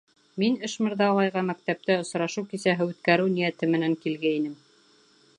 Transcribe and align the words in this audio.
Мин 0.43 0.55
Ишмырҙа 0.67 1.09
ағайға 1.09 1.43
мәктәптә 1.49 1.97
осрашыу 2.05 2.47
кисәһе 2.53 2.87
үткәреү 2.93 3.29
ниәте 3.35 3.69
менән 3.75 3.93
килгәйнем. 4.07 4.57